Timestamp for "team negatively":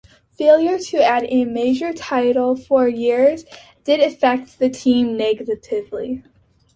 4.67-6.23